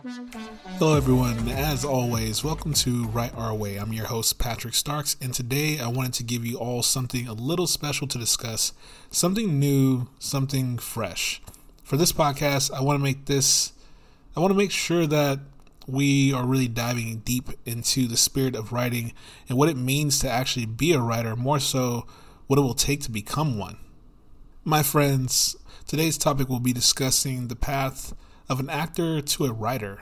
[0.00, 1.48] Hello, everyone.
[1.48, 3.78] As always, welcome to Write Our Way.
[3.78, 7.32] I'm your host, Patrick Starks, and today I wanted to give you all something a
[7.32, 8.72] little special to discuss,
[9.10, 11.42] something new, something fresh.
[11.82, 13.72] For this podcast, I want to make this,
[14.36, 15.40] I want to make sure that
[15.88, 19.14] we are really diving deep into the spirit of writing
[19.48, 22.06] and what it means to actually be a writer, more so
[22.46, 23.78] what it will take to become one.
[24.64, 25.56] My friends,
[25.88, 28.14] today's topic will be discussing the path
[28.48, 30.00] of an actor to a writer.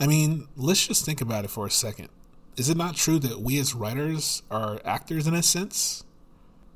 [0.00, 2.08] I mean, let's just think about it for a second.
[2.56, 6.04] Is it not true that we as writers are actors in a sense?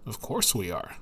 [0.06, 0.96] Of course we are.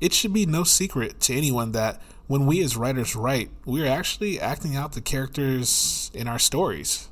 [0.00, 3.90] It should be no secret to anyone that when we as writers write, we are
[3.90, 7.08] actually acting out the characters in our stories.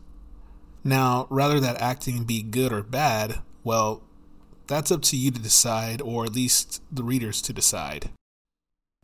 [0.82, 4.02] Now, rather that acting be good or bad, well,
[4.66, 8.10] that's up to you to decide, or at least the readers to decide.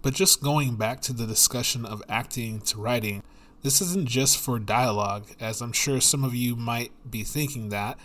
[0.03, 3.23] But just going back to the discussion of acting to writing,
[3.62, 7.98] this isn't just for dialogue, as I'm sure some of you might be thinking that.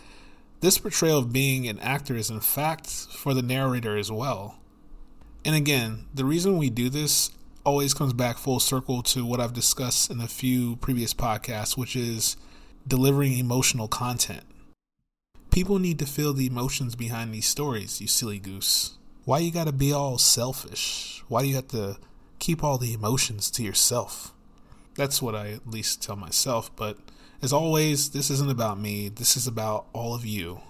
[0.59, 4.59] This portrayal of being an actor is, in fact, for the narrator as well.
[5.45, 7.31] And again, the reason we do this
[7.65, 11.95] always comes back full circle to what I've discussed in a few previous podcasts, which
[11.95, 12.35] is
[12.87, 14.43] delivering emotional content.
[15.51, 18.97] People need to feel the emotions behind these stories, you silly goose.
[19.25, 21.23] Why you gotta be all selfish?
[21.27, 21.97] Why do you have to
[22.37, 24.31] keep all the emotions to yourself?
[24.93, 26.99] That's what I at least tell myself, but
[27.41, 30.61] as always, this isn't about me, this is about all of you.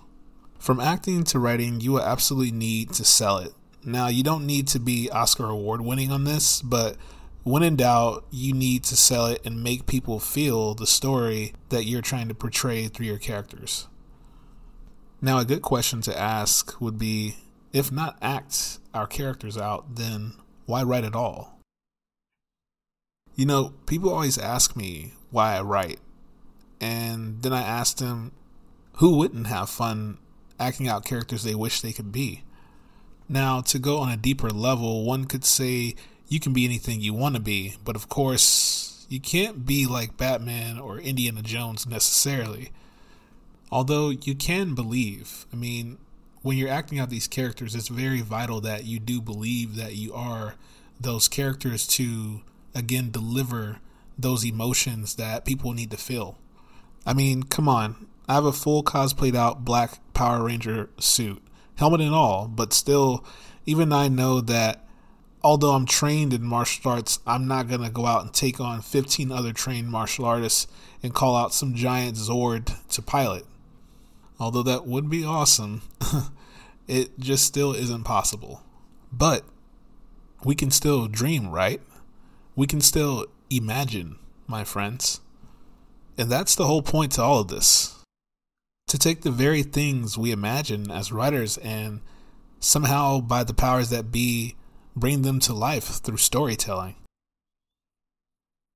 [0.57, 3.53] From acting to writing, you will absolutely need to sell it.
[3.83, 6.95] Now, you don't need to be Oscar award winning on this, but
[7.43, 11.83] when in doubt, you need to sell it and make people feel the story that
[11.83, 13.87] you're trying to portray through your characters.
[15.21, 17.35] Now, a good question to ask would be
[17.75, 20.31] if not act our characters out, then
[20.65, 21.59] why write at all?
[23.35, 25.99] You know, people always ask me why I write,
[26.79, 28.31] and then I ask them
[28.99, 30.19] who wouldn't have fun
[30.57, 32.45] acting out characters they wish they could be.
[33.27, 35.95] Now, to go on a deeper level, one could say
[36.29, 40.15] you can be anything you want to be, but of course, you can't be like
[40.15, 42.71] Batman or Indiana Jones necessarily.
[43.69, 45.45] Although you can believe.
[45.51, 45.97] I mean,
[46.45, 50.13] when you're acting out these characters, it's very vital that you do believe that you
[50.13, 50.53] are
[51.01, 52.41] those characters to,
[52.75, 53.79] again, deliver
[54.15, 56.37] those emotions that people need to feel.
[57.03, 58.05] I mean, come on.
[58.29, 61.41] I have a full cosplayed out black Power Ranger suit,
[61.77, 63.25] helmet and all, but still,
[63.65, 64.87] even I know that
[65.41, 68.83] although I'm trained in martial arts, I'm not going to go out and take on
[68.83, 70.67] 15 other trained martial artists
[71.01, 73.47] and call out some giant Zord to pilot.
[74.39, 75.81] Although that would be awesome,
[76.87, 78.63] it just still isn't possible.
[79.11, 79.43] But
[80.43, 81.81] we can still dream, right?
[82.55, 85.21] We can still imagine, my friends.
[86.17, 88.03] And that's the whole point to all of this.
[88.87, 92.01] To take the very things we imagine as writers and
[92.59, 94.55] somehow, by the powers that be,
[94.95, 96.95] bring them to life through storytelling.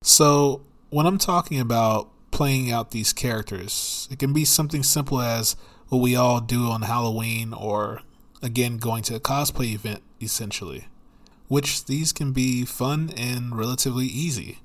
[0.02, 2.09] So, when I'm talking about
[2.40, 4.08] playing out these characters.
[4.10, 5.58] It can be something simple as
[5.90, 8.02] what we all do on Halloween or
[8.42, 10.88] again going to a cosplay event essentially.
[11.50, 14.60] Which these can be fun and relatively easy.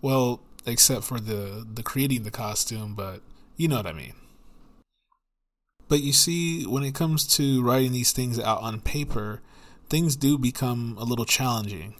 [0.00, 3.20] Well, except for the the creating the costume, but
[3.56, 4.14] you know what I mean.
[5.88, 9.40] But you see, when it comes to writing these things out on paper,
[9.88, 11.96] things do become a little challenging.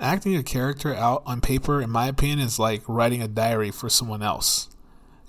[0.00, 3.88] Acting a character out on paper, in my opinion, is like writing a diary for
[3.88, 4.68] someone else.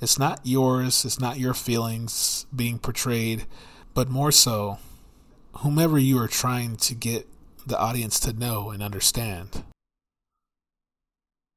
[0.02, 3.46] It's not yours, it's not your feelings being portrayed,
[3.94, 4.80] but more so,
[5.58, 7.28] whomever you are trying to get
[7.66, 9.64] the audience to know and understand.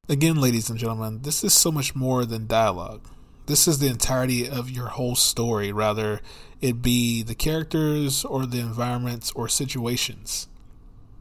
[0.07, 3.07] Again, ladies and gentlemen, this is so much more than dialogue.
[3.47, 6.21] This is the entirety of your whole story, rather
[6.61, 10.47] it be the characters or the environments or situations.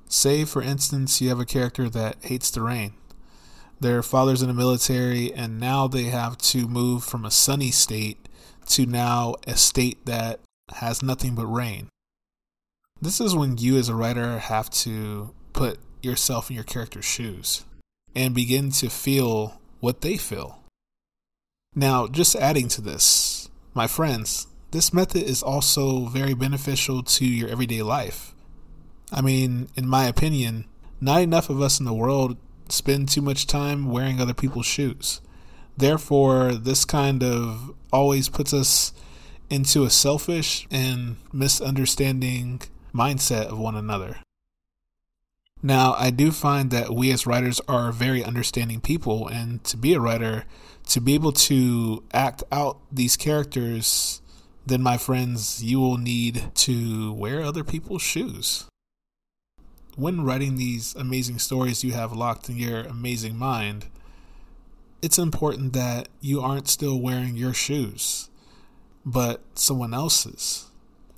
[0.09, 2.95] Say, for instance, you have a character that hates the rain.
[3.81, 8.29] Their father's in the military, and now they have to move from a sunny state
[8.69, 10.41] to now a state that
[10.77, 11.89] has nothing but rain.
[13.01, 17.65] This is when you, as a writer, have to put yourself in your character's shoes
[18.15, 20.63] and begin to feel what they feel.
[21.75, 27.49] Now, just adding to this, my friends, this method is also very beneficial to your
[27.49, 28.35] everyday life.
[29.11, 30.67] I mean, in my opinion,
[31.01, 32.37] not enough of us in the world
[32.69, 35.21] spend too much time wearing other people's shoes.
[35.77, 38.93] Therefore, this kind of always puts us
[39.49, 42.61] into a selfish and misunderstanding
[42.95, 44.19] mindset of one another.
[45.63, 49.95] Now, I do find that we as writers are very understanding people, and to be
[49.95, 50.45] a writer,
[50.89, 54.23] to be able to act out these characters,
[54.67, 58.67] then, my friends, you will need to wear other people's shoes.
[59.99, 63.87] When writing these amazing stories you have locked in your amazing mind,
[65.03, 68.31] it's important that you aren't still wearing your shoes,
[69.05, 70.69] but someone else's.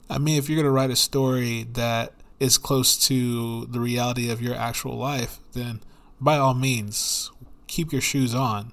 [0.09, 4.31] I mean, if you're going to write a story that is close to the reality
[4.31, 5.83] of your actual life, then
[6.19, 7.31] by all means,
[7.67, 8.73] keep your shoes on.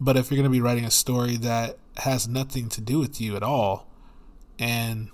[0.00, 3.20] But if you're going to be writing a story that has nothing to do with
[3.20, 3.86] you at all
[4.58, 5.10] and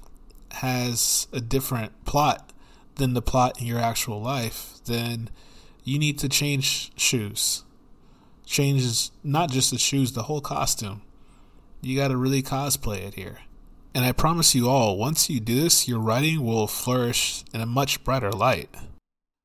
[0.52, 2.50] has a different plot
[2.96, 5.30] than the plot in your actual life, then
[5.84, 7.64] you need to change shoes.
[8.44, 11.02] Changes not just the shoes, the whole costume.
[11.80, 13.38] You got to really cosplay it here.
[13.94, 17.66] And I promise you all, once you do this, your writing will flourish in a
[17.66, 18.70] much brighter light.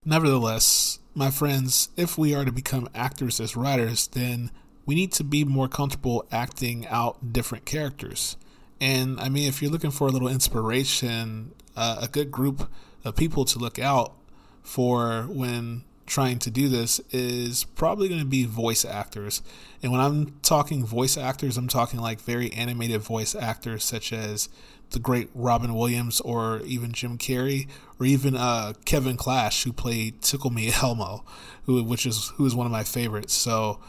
[0.06, 4.52] Nevertheless, my friends, if we are to become actors as writers, then
[4.86, 8.38] we need to be more comfortable acting out different characters.
[8.80, 12.70] And I mean, if you're looking for a little inspiration, uh, a good group
[13.08, 14.14] of people to look out
[14.62, 19.42] for when trying to do this is probably going to be voice actors.
[19.84, 24.50] And when I'm talking voice actors, I'm talking like very animated voice actors such as
[24.92, 27.68] the great Robin Williams or even Jim Carrey
[28.00, 31.26] or even uh, Kevin Clash who played Tickle Me Elmo,
[31.66, 33.34] who which is who is one of my favorites.
[33.34, 33.80] So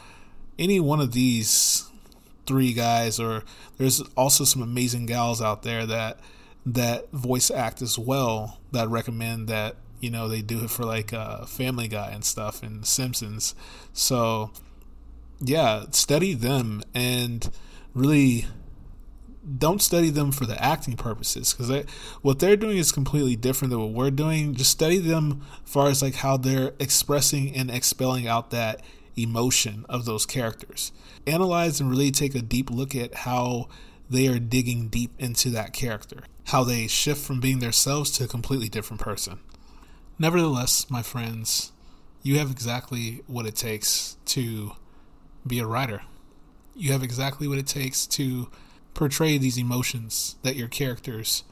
[0.59, 1.89] any one of these
[2.45, 3.43] three guys or
[3.77, 6.19] there's also some amazing gals out there that
[6.65, 10.83] that voice act as well that I recommend that you know they do it for
[10.83, 13.55] like uh, Family Guy and stuff and Simpsons.
[13.93, 14.51] So
[15.39, 17.49] yeah, study them and
[17.93, 18.45] really
[19.57, 21.85] don't study them for the acting purposes because
[22.21, 24.53] what they're doing is completely different than what we're doing.
[24.53, 28.81] Just study them as far as like how they're expressing and expelling out that
[29.15, 30.91] emotion of those characters.
[31.25, 33.69] Analyze and really take a deep look at how
[34.09, 38.27] they are digging deep into that character, how they shift from being themselves to a
[38.27, 39.39] completely different person.
[40.17, 41.71] Nevertheless, my friends,
[42.23, 44.71] you have exactly what it takes to
[45.45, 46.01] be a writer.
[46.75, 48.49] You have exactly what it takes to
[48.93, 51.43] portray these emotions that your characters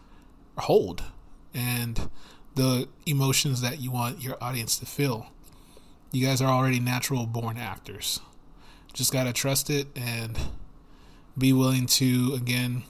[0.58, 1.04] hold
[1.54, 2.10] and
[2.56, 5.28] the emotions that you want your audience to feel.
[6.12, 8.20] You guys are already natural born actors.
[8.94, 10.38] Just got to trust it and
[11.38, 12.84] be willing to, again,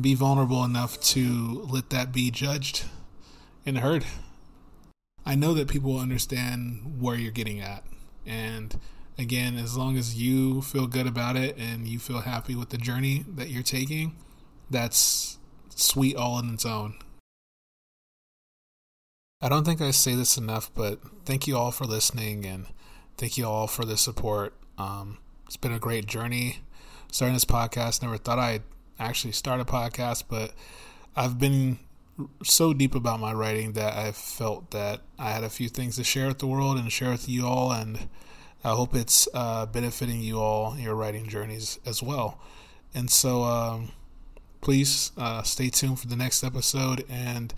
[0.00, 2.84] be vulnerable enough to let that be judged
[3.64, 4.04] and heard.
[5.24, 7.84] I know that people will understand where you're getting at.
[8.24, 8.78] And
[9.18, 12.78] again, as long as you feel good about it and you feel happy with the
[12.78, 14.16] journey that you're taking,
[14.70, 15.38] that's
[15.74, 16.94] sweet all in its own.
[19.40, 22.66] I don't think I say this enough, but thank you all for listening and
[23.18, 24.54] thank you all for the support.
[24.78, 26.60] Um, it's been a great journey
[27.10, 28.02] starting this podcast.
[28.02, 28.62] Never thought I'd
[28.98, 30.52] actually start a podcast, but
[31.14, 31.78] I've been
[32.42, 36.04] so deep about my writing that I felt that I had a few things to
[36.04, 38.08] share with the world and share with you all, and
[38.64, 42.40] I hope it's uh, benefiting you all in your writing journeys as well.
[42.94, 43.92] And so, um,
[44.60, 47.52] please uh, stay tuned for the next episode, and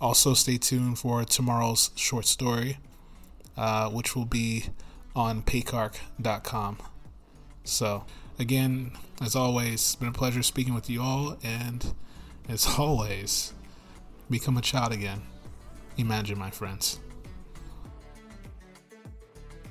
[0.00, 2.78] also stay tuned for tomorrow's short story,
[3.56, 4.66] uh, which will be
[5.14, 6.78] on paycark.com.
[7.64, 8.04] So,
[8.38, 11.94] again, as always, it's been a pleasure speaking with you all, and
[12.48, 13.52] as always,
[14.30, 15.22] become a child again.
[15.96, 17.00] Imagine, my friends.